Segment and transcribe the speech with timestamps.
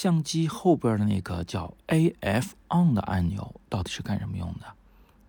[0.00, 4.66] 相机后边的那个叫 AF on 的按钮到底是干什么用的？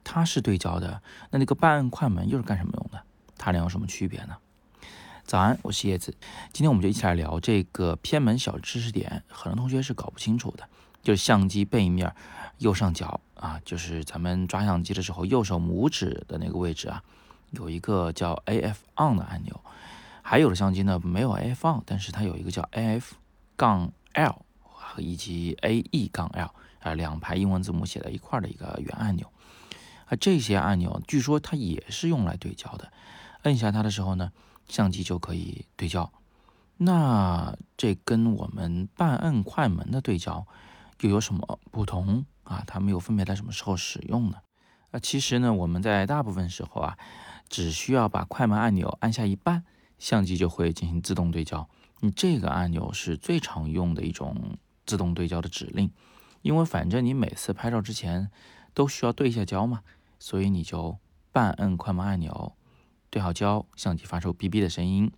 [0.03, 1.01] 它是对焦的，
[1.31, 3.01] 那那个半按快门又是干什么用的？
[3.35, 4.37] 它俩有什么区别呢？
[5.23, 6.15] 早安，我是叶子，
[6.53, 10.69] 今天我们就一起来聊这个偏门小知识点，很多同学是搞不清楚的，
[11.01, 12.13] 就是相机背面
[12.59, 17.03] 右上角啊，就是咱们抓相机的时候右手拇指的那个位置啊，
[17.49, 19.59] 有一个叫 AF on 的按钮，
[20.21, 23.13] 还有的相机呢没有 AF on，但是它有一个叫 AF
[23.55, 24.45] 杠 L。
[24.89, 29.31] 和以及 A E 杠 L 啊，两排英文字母写在一块的一个圆按钮
[30.05, 32.91] 啊，这些按钮据说它也是用来对焦的。
[33.43, 34.31] 摁下它的时候呢，
[34.67, 36.11] 相机就可以对焦。
[36.77, 40.47] 那这跟我们半摁快门的对焦
[41.01, 42.63] 又有什么不同啊？
[42.65, 44.37] 它们又分别在什么时候使用呢？
[44.91, 46.97] 啊，其实呢，我们在大部分时候啊，
[47.47, 49.63] 只需要把快门按钮按下一半，
[49.97, 51.69] 相机就会进行自动对焦。
[51.99, 54.57] 你这个按钮是最常用的一种。
[54.89, 55.91] 自动对焦的指令，
[56.41, 58.31] 因为反正你每次拍照之前
[58.73, 59.83] 都需要对一下焦嘛，
[60.17, 60.97] 所以你就
[61.31, 62.53] 半摁快门按钮，
[63.11, 65.11] 对好焦，相机发出哔哔的声音，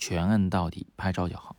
[0.00, 1.54] 全摁到底拍照就好。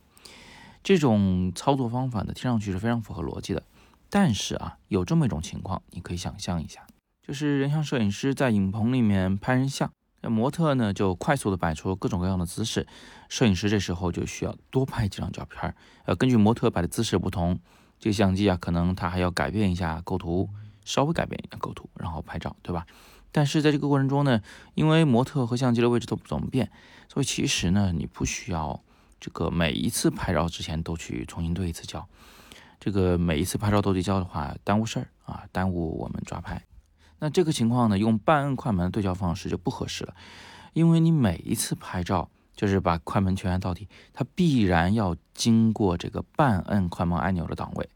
[0.82, 3.62] 这种操作方法呢，听上去是非常符合逻辑的。
[4.10, 6.84] 但是啊，有这么一种情况，你可以想象一下，
[7.22, 9.88] 就是人像摄影师在影棚里面拍人像。
[10.20, 12.86] 那模特呢就快速的摆出各种各样的姿势，
[13.28, 17.58] 摄影师这时候就需要多拍几张照片呃，根据模特摆的姿势不同，
[17.98, 20.48] 这个相机啊可能它还要改变一下构图，
[20.84, 22.86] 稍微改变一下构图，然后拍照，对吧？
[23.30, 24.40] 但是在这个过程中呢，
[24.74, 26.70] 因为模特和相机的位置都不怎么变，
[27.12, 28.82] 所以其实呢你不需要
[29.20, 32.08] 这个每一次拍照之前都去重新对一次焦，
[32.80, 36.62] 这个每一次拍照都对焦的话耽误事儿啊，耽误我们抓拍。
[37.18, 40.14] 那这个情况呢，用半摁快门的对焦方式就不合适了，
[40.74, 47.88] 因为你每一次拍照就是把快门全按到底，它必然要经过这个半摁快门按钮的档位，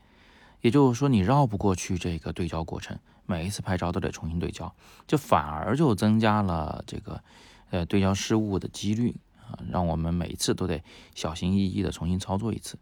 [0.62, 4.74] 也就是说你绕不过去这个对焦过程，每一次拍照都得重新对焦，
[5.06, 7.22] 这反而就增加了这个
[7.70, 10.82] 呃对焦失误的几率啊，让我们每一次都得
[11.14, 12.78] 小心翼翼的重新操作一次。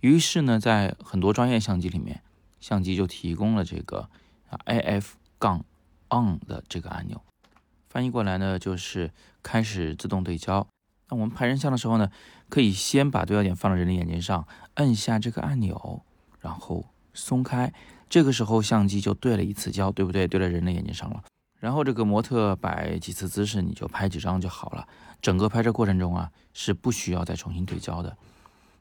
[0.00, 2.22] 于是呢，在很多专业相机里面，
[2.58, 4.08] 相机就提供了这个
[4.48, 5.12] 啊 AF。
[5.38, 5.64] 杠
[6.10, 7.22] on 的这个按钮，
[7.88, 9.10] 翻译过来呢就是
[9.42, 10.66] 开始自动对焦。
[11.08, 12.10] 那我们拍人像的时候呢，
[12.48, 16.02] 可以先把对焦点放到人的眼睛上，摁下这个按钮，
[16.40, 16.84] 然后
[17.14, 17.72] 松开，
[18.10, 20.28] 这个时候相机就对了一次焦，对不对？
[20.28, 21.22] 对了人的眼睛上了。
[21.58, 24.86] 然后这个模特摆几次姿势，你就拍几张就好了。
[25.20, 28.16] 整个拍摄过程中啊，是不需要再重新对焦的。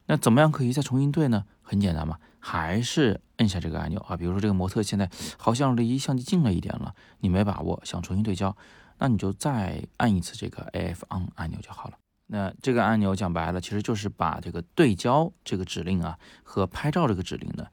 [0.07, 1.45] 那怎么样可以再重新对呢？
[1.61, 4.15] 很简单嘛，还是摁下这个按钮啊。
[4.15, 8.55] 比如说这个模特现在好像离相机近了一点了，你没把握想重新对焦，
[8.99, 11.97] 那你就再按一次这个 AF on 按钮就好了。
[12.27, 17.67] 那这个按钮讲白了，其实就是把这个对焦这个指令啊和拍照这个指令呢，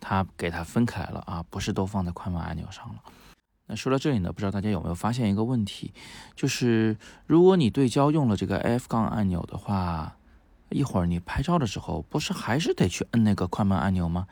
[0.00, 3.00] 它给它分开了啊，不是都放在快门按钮上了。
[3.66, 5.94] 那说到这里呢，不知道大家有没有发现一个问题，
[6.34, 6.96] 就是
[7.26, 10.16] 如果你对焦用了这个 AF 杠按钮的话。
[10.70, 14.26] 一会儿你拍照的时候，不是还是得去摁那个快门按钮吗？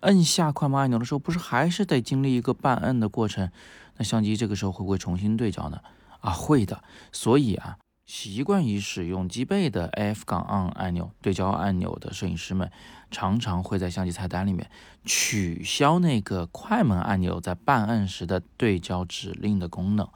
[0.00, 3.50] 摁下快门按钮的时候，不是还是得经历一个半摁的过程？
[3.96, 5.80] 那相机这个时候会不会重新对焦呢？
[6.20, 6.82] 啊，会的。
[7.12, 12.70] 所以啊，习惯于使用机背的 F 杠 on 按钮对焦按钮的摄影师们，
[13.10, 14.70] 常常会在相机菜单里面
[15.04, 20.08] 取消那个快门按钮在半摁时的对焦指令的功能。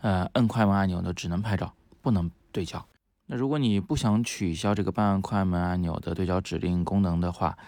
[0.00, 2.86] 呃，摁快门按钮呢，只能拍照，不能对焦。
[3.30, 7.58] 那如果你不想取消这个半按快门按钮的对焦指令功能的话，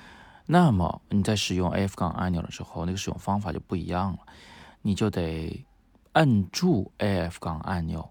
[0.47, 4.21] 那么你在使用 AF 杠按钮的时候，那个使用方法就不一样了。
[4.81, 5.67] 你就得
[6.15, 8.11] 摁住 AF 杠按钮，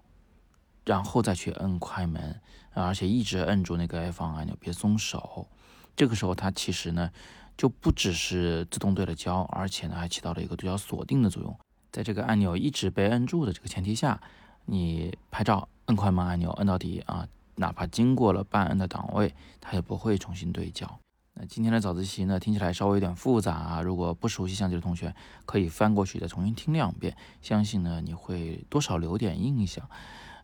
[0.84, 2.40] 然后再去摁快门，
[2.72, 5.48] 而且一直摁住那个 AF 按钮，别松手。
[5.96, 7.10] 这个时候它其实呢
[7.56, 11.58] 就不只是自动对了焦，而且呢还起到了一个对焦锁定的作用。
[11.90, 14.20] 在这个按钮一直被摁住的这个前提下，
[14.66, 17.26] 你拍照摁快门按钮摁到底啊。
[17.56, 21.00] 哪怕经过了半摁的档位，它也不会重新对焦。
[21.34, 23.82] 那今天的早自习呢，听起来稍微有点复杂啊。
[23.82, 25.14] 如果不熟悉相机的同学，
[25.46, 29.88] 可以翻过去再重新听两遍，相信呢你会多少留点印象。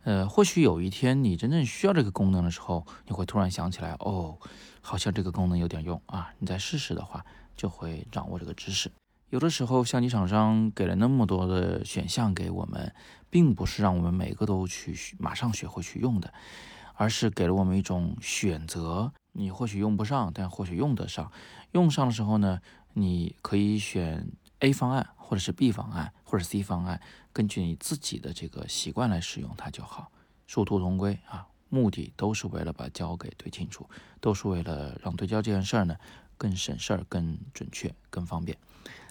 [0.04, 4.38] 呃，或许有一天你真正需要这个功能的时候，你会突然想起来，哦，
[4.80, 6.32] 好像这个功能有点用啊。
[6.38, 7.24] 你再试试的话，
[7.56, 8.88] 就会掌握这个知识。
[9.30, 12.94] 有的时候相机厂商给了那么多的选项给我们，
[13.28, 16.32] 并不是让我们每个都去马上学会去用的。
[16.96, 21.30] 而是给了我们一种选择，你或许用不上，但或许用得上。
[21.72, 22.60] 用上的时候呢，
[22.94, 24.26] 你可以选
[24.60, 27.00] A 方案，或者是 B 方案，或者 C 方案，
[27.32, 30.10] 根据你自己的这个习惯来使用它就好。
[30.46, 33.88] 殊途同归啊，目的都是为了把焦给对清楚，
[34.20, 35.96] 都是为了让对焦这件事儿呢
[36.38, 38.56] 更省事儿、更准确、更方便。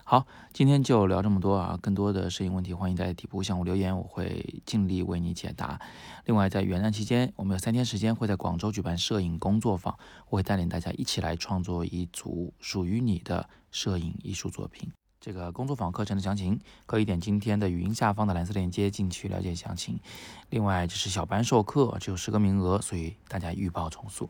[0.07, 1.79] 好，今天就聊这么多啊！
[1.81, 5.81] 更多的摄影问题，欢迎在底部向我留言，我会尽力为你解答。
[6.25, 9.97] 另外，在元旦期间，我们有三天时间会在广州举办摄影工作坊，
[10.29, 14.91] 我会带领大家一起来创作一组属于你的摄影艺术作品。
[15.19, 19.99] 这个工作坊课程的详情，可以点今天的语音下方的蓝色链接进去了解详情。
[20.51, 24.29] 另外，这是小班授课，只有十个名额，所以大家预报重塑。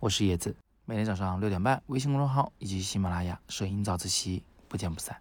[0.00, 0.54] 我是叶子，
[0.84, 4.42] 每天早上六点半，微信公众号以及喜马拉雅摄影早自习。
[4.68, 5.16] 不见不散。